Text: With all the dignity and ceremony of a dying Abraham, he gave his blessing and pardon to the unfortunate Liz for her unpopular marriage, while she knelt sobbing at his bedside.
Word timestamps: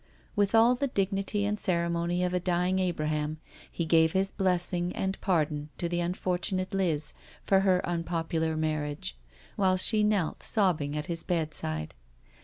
With 0.35 0.55
all 0.55 0.73
the 0.73 0.87
dignity 0.87 1.45
and 1.45 1.59
ceremony 1.59 2.23
of 2.23 2.33
a 2.33 2.39
dying 2.39 2.79
Abraham, 2.79 3.37
he 3.71 3.85
gave 3.85 4.13
his 4.13 4.31
blessing 4.31 4.91
and 4.95 5.21
pardon 5.21 5.69
to 5.77 5.87
the 5.87 5.99
unfortunate 5.99 6.73
Liz 6.73 7.13
for 7.43 7.59
her 7.59 7.85
unpopular 7.85 8.57
marriage, 8.57 9.15
while 9.57 9.77
she 9.77 10.01
knelt 10.03 10.41
sobbing 10.41 10.97
at 10.97 11.05
his 11.05 11.21
bedside. 11.21 11.93